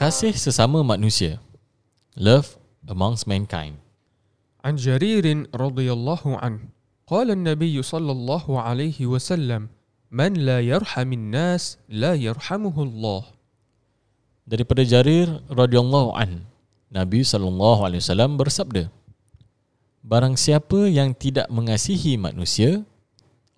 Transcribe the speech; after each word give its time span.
kasih 0.00 0.36
sesama 0.36 0.84
manusia. 0.84 1.40
Love 2.16 2.60
amongst 2.88 3.24
mankind. 3.24 3.80
عن 4.66 4.74
جرير 4.74 5.54
رضي 5.54 5.88
الله 5.94 6.22
عنه 6.26 6.60
قال 7.06 7.30
النبي 7.30 7.76
صلى 7.86 8.12
الله 8.12 8.44
عليه 8.50 8.98
وسلم 9.06 9.70
من 10.10 10.32
لا 10.34 10.58
يرحم 10.58 11.06
الناس 11.06 11.78
لا 11.86 12.18
يرحمه 12.18 12.74
الله 12.74 13.22
Daripada 14.46 14.86
Jarir 14.86 15.42
radhiyallahu 15.50 16.14
an, 16.14 16.46
Nabi 16.86 17.26
sallallahu 17.26 17.82
alaihi 17.82 17.98
wasallam 17.98 18.38
bersabda, 18.38 18.94
Barang 20.06 20.38
siapa 20.38 20.86
yang 20.86 21.18
tidak 21.18 21.50
mengasihi 21.50 22.14
manusia, 22.14 22.86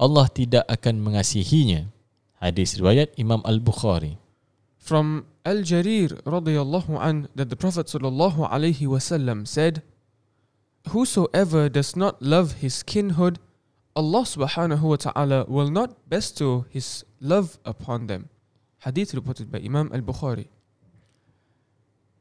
Allah 0.01 0.25
tidak 0.33 0.65
akan 0.65 0.97
mengasihinya. 0.97 1.93
Hadis 2.41 2.81
riwayat 2.81 3.13
Imam 3.21 3.45
Al-Bukhari. 3.45 4.17
From 4.81 5.29
Al-Jarir 5.44 6.24
radiyallahu 6.24 6.96
an 7.04 7.28
that 7.36 7.52
the 7.52 7.60
Prophet 7.60 7.88
sallallahu 7.88 8.48
alaihi 8.48 8.88
wasallam 8.88 9.44
said, 9.44 9.84
Whosoever 10.96 11.68
does 11.68 11.96
not 11.96 12.22
love 12.24 12.64
his 12.64 12.84
kinhood, 12.84 13.40
Allah 13.96 14.24
subhanahu 14.24 14.84
wa 14.84 14.96
ta'ala 14.96 15.46
will 15.52 15.70
not 15.70 15.96
bestow 16.08 16.66
his 16.72 17.04
love 17.20 17.60
upon 17.64 18.08
them. 18.08 18.32
Hadith 18.84 19.14
reported 19.14 19.52
by 19.52 19.60
Imam 19.60 19.92
Al-Bukhari. 19.92 20.48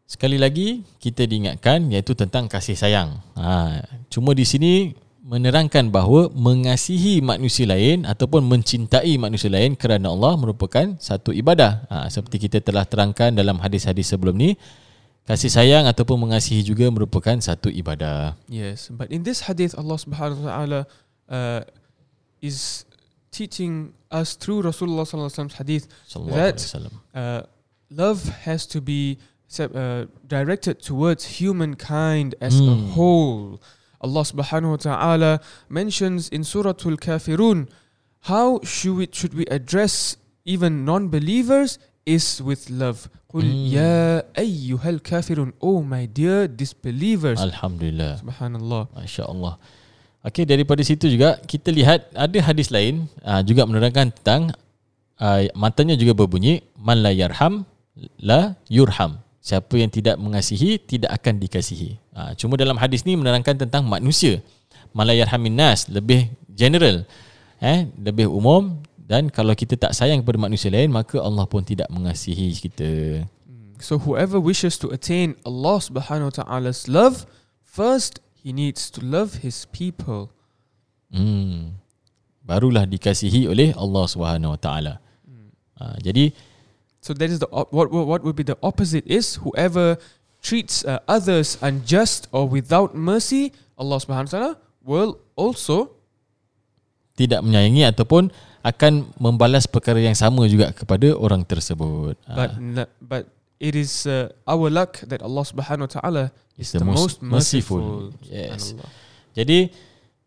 Sekali 0.07 0.37
lagi 0.37 0.85
kita 1.01 1.25
diingatkan 1.25 1.89
iaitu 1.89 2.13
tentang 2.13 2.51
kasih 2.51 2.77
sayang. 2.77 3.23
Ha, 3.39 3.81
cuma 4.13 4.37
di 4.37 4.45
sini 4.45 4.93
menerangkan 5.23 5.87
bahawa 5.95 6.35
mengasihi 6.35 7.23
manusia 7.23 7.63
lain 7.71 8.03
ataupun 8.03 8.43
mencintai 8.43 9.15
manusia 9.23 9.47
lain 9.55 9.79
kerana 9.79 10.11
Allah 10.11 10.35
merupakan 10.35 10.99
satu 10.99 11.31
ibadah. 11.31 11.87
Ha, 11.87 12.11
seperti 12.11 12.51
kita 12.51 12.59
telah 12.59 12.83
terangkan 12.83 13.31
dalam 13.31 13.63
hadis-hadis 13.63 14.11
sebelum 14.11 14.35
ni, 14.35 14.59
kasih 15.23 15.47
sayang 15.47 15.87
ataupun 15.87 16.27
mengasihi 16.27 16.67
juga 16.67 16.91
merupakan 16.91 17.39
satu 17.39 17.71
ibadah. 17.71 18.35
Yes, 18.51 18.91
but 18.91 19.15
in 19.15 19.23
this 19.23 19.47
hadith, 19.47 19.79
Allah 19.79 19.95
subhanahu 19.95 20.43
wa 20.43 20.49
ta'ala 20.51 20.81
uh, 21.31 21.61
is 22.43 22.83
teaching 23.31 23.95
us 24.11 24.35
through 24.35 24.67
Rasulullah 24.67 25.07
sallallahu 25.07 25.31
alaihi 25.31 25.39
wasallam's 25.39 25.59
hadith 25.63 25.85
That- 26.35 26.59
uh, 27.15 27.47
love 27.95 28.27
has 28.43 28.67
to 28.75 28.83
be 28.83 29.23
uh, 29.63 30.11
directed 30.27 30.83
towards 30.83 31.39
humankind 31.39 32.35
as 32.43 32.59
a 32.59 32.75
Hmm. 32.75 32.91
whole. 32.99 33.63
Allah 34.03 34.25
subhanahu 34.27 34.75
wa 34.75 34.81
ta'ala 34.83 35.33
mentions 35.71 36.29
in 36.29 36.43
Surah 36.43 36.75
Al-Kafirun, 36.75 37.71
how 38.27 38.61
should 38.63 38.97
we, 38.99 39.07
should 39.11 39.35
we 39.35 39.47
address 39.47 40.17
even 40.45 40.85
non-believers 40.85 41.79
is 42.07 42.43
with 42.43 42.67
love. 42.71 43.07
Qul 43.31 43.47
mm. 43.47 43.67
ya 43.71 43.95
ayyuhal 44.35 45.01
kafirun. 45.01 45.55
Oh 45.63 45.81
my 45.83 46.05
dear 46.11 46.51
disbelievers. 46.51 47.39
Alhamdulillah. 47.41 48.21
Subhanallah. 48.21 48.83
Masya 48.93 49.25
Allah. 49.31 49.55
Okay, 50.23 50.47
daripada 50.47 50.83
situ 50.87 51.11
juga 51.11 51.39
kita 51.43 51.75
lihat 51.75 52.07
ada 52.15 52.39
hadis 52.43 52.71
lain 52.71 53.11
uh, 53.27 53.43
juga 53.43 53.67
menerangkan 53.67 54.15
tentang 54.15 54.55
uh, 55.19 55.43
matanya 55.59 55.99
juga 55.99 56.15
berbunyi 56.15 56.63
Man 56.79 57.03
la 57.03 57.11
yarham 57.11 57.67
la 58.23 58.55
yurham. 58.71 59.19
Siapa 59.43 59.75
yang 59.75 59.91
tidak 59.91 60.23
mengasihi 60.23 60.79
tidak 60.79 61.11
akan 61.19 61.43
dikasihi. 61.43 61.99
Uh, 62.15 62.31
cuma 62.39 62.55
dalam 62.55 62.79
hadis 62.79 63.03
ni 63.03 63.19
menerangkan 63.19 63.59
tentang 63.59 63.83
manusia. 63.83 64.39
Man 64.95 65.11
la 65.11 65.19
yarhamin 65.19 65.59
nas 65.59 65.91
lebih 65.91 66.31
general. 66.47 67.03
Eh 67.59 67.91
lebih 67.99 68.31
umum 68.31 68.79
dan 69.03 69.27
kalau 69.35 69.51
kita 69.59 69.75
tak 69.75 69.99
sayang 69.99 70.23
kepada 70.23 70.39
manusia 70.39 70.71
lain 70.71 70.95
maka 70.95 71.19
Allah 71.19 71.43
pun 71.51 71.67
tidak 71.67 71.91
mengasihi 71.91 72.55
kita. 72.55 72.91
So 73.83 73.99
whoever 73.99 74.39
wishes 74.39 74.79
to 74.79 74.95
attain 74.95 75.35
Allah 75.43 75.83
subhanahu 75.83 76.31
wa 76.31 76.35
ta'ala's 76.39 76.87
love, 76.87 77.27
first 77.67 78.23
he 78.39 78.55
needs 78.55 78.95
to 78.95 79.03
love 79.03 79.43
his 79.43 79.67
people. 79.75 80.31
Hmm. 81.11 81.83
Barulah 82.43 82.91
dikasihi 82.91 83.47
oleh 83.47 83.71
Allah 83.79 84.05
Subhanahu 84.11 84.59
Wa 84.59 84.61
Taala. 84.61 84.95
Uh, 85.79 85.97
jadi 86.03 86.35
So 87.03 87.11
that 87.19 87.29
is 87.29 87.43
the 87.43 87.51
op- 87.51 87.75
what 87.75 87.91
what 87.91 88.23
would 88.23 88.39
be 88.39 88.47
the 88.47 88.55
opposite 88.63 89.03
is 89.11 89.43
whoever 89.43 89.99
treats 90.39 90.87
uh, 90.87 91.03
others 91.11 91.59
unjust 91.59 92.31
or 92.31 92.47
without 92.47 92.95
mercy, 92.95 93.51
Allah 93.75 93.99
subhanahu 93.99 94.31
wa 94.31 94.35
ta'ala 94.35 94.53
will 94.83 95.19
also 95.35 95.99
tidak 97.19 97.43
menyayangi 97.43 97.91
ataupun 97.91 98.31
akan 98.63 99.11
membalas 99.19 99.67
perkara 99.67 99.99
yang 99.99 100.15
sama 100.15 100.47
juga 100.47 100.71
kepada 100.71 101.11
orang 101.19 101.43
tersebut. 101.43 102.15
but 102.31 102.51
Ah, 102.55 102.59
n- 102.59 102.91
but 103.03 103.27
it 103.59 103.75
is 103.75 104.07
uh, 104.07 104.31
our 104.47 104.71
luck 104.71 105.03
that 105.11 105.19
Allah 105.27 105.43
subhanahu 105.43 105.91
wa 105.91 105.93
ta'ala 105.93 106.25
is 106.55 106.71
is 106.71 106.79
the, 106.79 106.87
most, 106.87 107.19
merciful. 107.19 108.15
Yes. 108.23 108.71
Subhanallah. 108.79 108.91
Jadi 109.35 109.59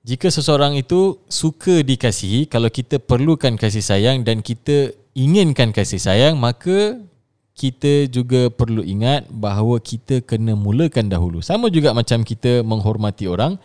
jika 0.03 0.27
seseorang 0.27 0.75
itu 0.75 1.23
suka 1.31 1.79
dikasihi, 1.81 2.51
kalau 2.51 2.67
kita 2.67 2.99
perlukan 2.99 3.55
kasih 3.55 3.79
sayang 3.81 4.27
dan 4.27 4.43
kita 4.43 4.91
inginkan 5.15 5.71
kasih 5.71 5.97
sayang, 5.97 6.35
maka 6.37 6.99
kita 7.55 8.11
juga 8.11 8.51
perlu 8.51 8.83
ingat 8.83 9.31
bahawa 9.31 9.79
kita 9.79 10.19
kena 10.19 10.59
mulakan 10.59 11.07
dahulu. 11.07 11.39
Sama 11.39 11.71
juga 11.71 11.95
macam 11.95 12.21
kita 12.21 12.61
menghormati 12.67 13.31
orang. 13.31 13.55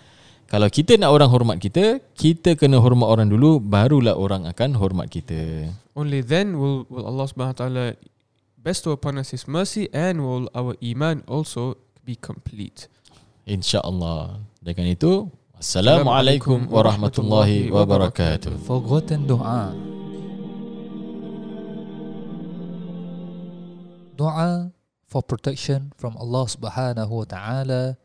Kalau 0.47 0.67
kita 0.67 0.99
nak 0.99 1.15
orang 1.15 1.31
hormat 1.31 1.59
kita, 1.63 2.03
kita 2.15 2.55
kena 2.59 2.79
hormat 2.79 3.07
orang 3.07 3.31
dulu, 3.31 3.59
barulah 3.63 4.19
orang 4.19 4.47
akan 4.47 4.79
hormat 4.79 5.11
kita. 5.11 5.71
Only 5.95 6.23
then 6.23 6.59
will, 6.59 6.87
will 6.91 7.07
Allah 7.07 7.27
subhanahu 7.31 7.55
wa 7.55 7.61
ta'ala 7.67 7.87
bestow 8.59 8.95
upon 8.95 9.19
us 9.19 9.31
his 9.35 9.47
mercy 9.47 9.87
and 9.95 10.23
will 10.23 10.51
our 10.55 10.75
iman 10.83 11.23
also 11.31 11.79
be 12.07 12.19
complete. 12.19 12.91
InsyaAllah. 13.47 14.43
Dengan 14.63 14.87
itu, 14.91 15.31
Assalamualaikum 15.61 16.67
warahmatullahi 16.67 17.71
wabarakatuh. 17.71 18.65
Forgotten 18.65 19.27
doa. 19.29 19.90
Doa 24.20 24.72
for 25.06 25.22
protection 25.24 25.92
from 25.98 26.18
Allah 26.18 26.46
Subhanahu 26.48 27.10
wa 27.10 27.26
taala 27.26 27.98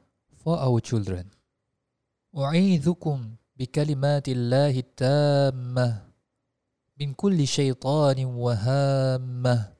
for 0.43 0.59
our 0.59 0.81
children. 0.81 1.31
أعيذكم 2.37 3.19
بكلمات 3.59 4.28
الله 4.28 4.75
التامة 4.78 5.89
من 7.01 7.15
كل 7.15 7.47
شيطان 7.47 8.25
وهامة 8.25 9.73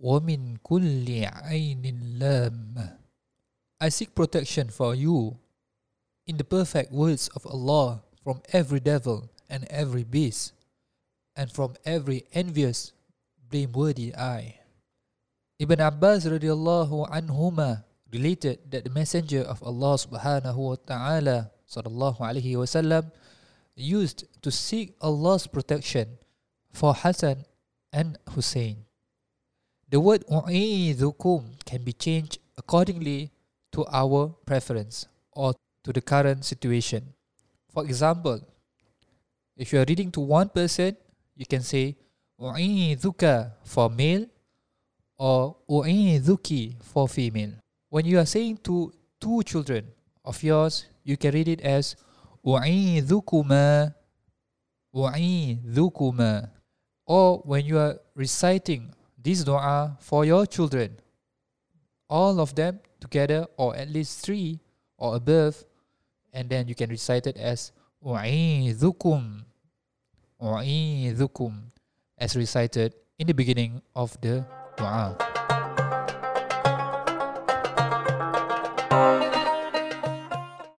ومن 0.00 0.56
كل 0.56 1.06
عين 1.24 1.84
لامة 2.18 2.98
I 3.80 3.88
seek 3.88 4.14
protection 4.14 4.68
for 4.68 4.94
you 4.94 5.38
in 6.26 6.36
the 6.36 6.44
perfect 6.44 6.92
words 6.92 7.28
of 7.34 7.46
Allah 7.46 8.02
from 8.22 8.42
every 8.52 8.80
devil 8.80 9.30
and 9.48 9.64
every 9.70 10.04
beast 10.04 10.52
and 11.34 11.50
from 11.50 11.74
every 11.84 12.24
envious 12.32 12.92
blameworthy 13.48 14.14
eye. 14.14 14.60
Ibn 15.55 15.79
Abbas 15.79 16.27
radiallahu 16.27 17.07
anhuma 17.07 17.87
related 18.11 18.59
that 18.75 18.83
the 18.83 18.91
messenger 18.91 19.39
of 19.39 19.63
Allah 19.63 19.95
subhanahu 19.95 20.59
wa 20.59 20.75
ta'ala 20.75 21.47
sallallahu 21.63 22.19
alaihi 22.19 22.59
wasallam 22.59 23.07
used 23.79 24.27
to 24.43 24.51
seek 24.51 24.99
Allah's 24.99 25.47
protection 25.47 26.19
for 26.75 26.91
Hassan 26.91 27.47
and 27.95 28.19
Hussein. 28.35 28.83
The 29.87 30.03
word 30.03 30.27
u'idhukum 30.27 31.63
can 31.63 31.87
be 31.87 31.95
changed 31.95 32.43
accordingly 32.59 33.31
to 33.71 33.87
our 33.87 34.35
preference 34.43 35.07
or 35.31 35.55
to 35.87 35.95
the 35.95 36.03
current 36.03 36.43
situation. 36.43 37.15
For 37.71 37.87
example, 37.87 38.43
if 39.55 39.71
you 39.71 39.79
are 39.79 39.87
reading 39.87 40.11
to 40.11 40.19
one 40.19 40.51
person, 40.51 40.99
you 41.39 41.47
can 41.47 41.63
say 41.63 41.95
u'idhuka 42.35 43.55
for 43.63 43.87
male 43.87 44.27
or 45.17 45.55
u'idhuki 45.69 46.75
for 46.81 47.07
female. 47.07 47.53
When 47.89 48.05
you 48.05 48.19
are 48.19 48.25
saying 48.25 48.59
to 48.63 48.93
two 49.19 49.43
children 49.43 49.87
of 50.23 50.41
yours, 50.43 50.85
you 51.03 51.17
can 51.17 51.33
read 51.33 51.47
it 51.47 51.61
as 51.61 51.95
u'idhukuma 52.45 53.93
u'idhukuma 54.93 56.49
or 57.05 57.39
when 57.45 57.65
you 57.65 57.77
are 57.77 57.97
reciting 58.15 58.93
this 59.17 59.43
dua 59.43 59.97
for 59.99 60.25
your 60.25 60.45
children 60.45 60.95
all 62.09 62.39
of 62.39 62.53
them 62.55 62.79
together 63.01 63.45
or 63.57 63.75
at 63.75 63.89
least 63.89 64.23
three 64.23 64.59
or 64.97 65.15
above 65.15 65.65
and 66.33 66.49
then 66.49 66.67
you 66.67 66.75
can 66.75 66.89
recite 66.89 67.25
it 67.25 67.37
as 67.37 67.71
u'idhukum 68.05 69.41
u'idhukum 70.41 71.53
as 72.17 72.35
recited 72.35 72.93
in 73.17 73.25
the 73.27 73.33
beginning 73.33 73.81
of 73.95 74.15
the 74.21 74.45
dua 74.77 75.34